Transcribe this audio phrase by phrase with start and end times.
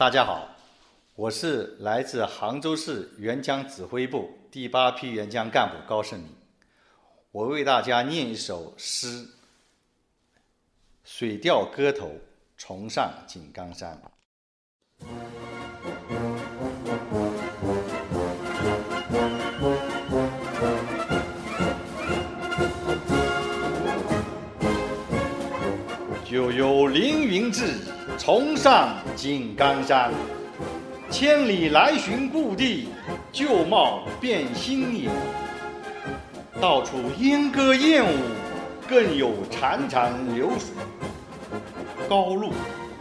[0.00, 0.48] 大家好，
[1.14, 6.34] 我是来自杭州市援疆指挥部第八批援疆干部高胜明。
[7.32, 9.08] 我为大家念一首诗
[11.04, 12.06] 《水调歌头·
[12.56, 14.00] 重上井冈山》。
[26.30, 27.74] 就有凌云志，
[28.16, 30.12] 重上井冈山。
[31.10, 32.86] 千里来寻故地，
[33.32, 35.10] 旧貌变新颜。
[36.60, 38.16] 到处莺歌燕舞，
[38.88, 40.68] 更有潺潺流水。
[42.08, 42.52] 高路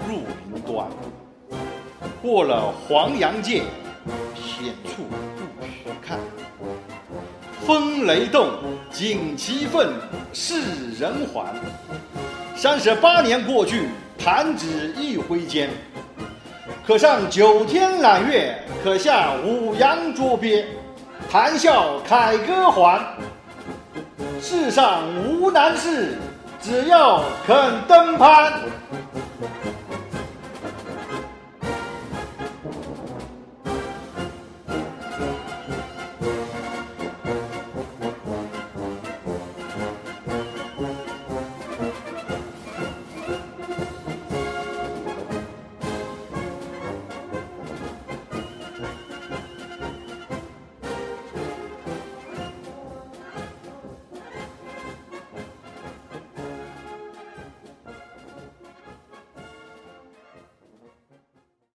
[0.07, 0.87] 入云端，
[2.23, 3.61] 过了黄洋涧，
[4.33, 5.03] 险处
[5.59, 6.17] 不须看。
[7.63, 8.47] 风雷动，
[8.91, 9.93] 旌旗奋，
[10.33, 11.53] 世人还。
[12.61, 13.87] 三十八年过去，
[14.21, 15.69] 弹指一挥间。
[16.85, 18.53] 可上九天揽月，
[18.83, 20.65] 可下五洋捉鳖。
[21.31, 23.01] 谈笑凯歌还。
[24.41, 26.17] 世上无难事，
[26.61, 27.55] 只要肯
[27.87, 28.51] 登攀。